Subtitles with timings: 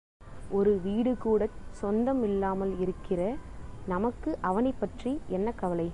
[0.49, 3.21] ஒரு வீடுகூடச் சொந்தம் இல்லாமல் இருக்கிற
[3.87, 5.89] நமக்கு அவனைப் பற்றி என்ன கவலை?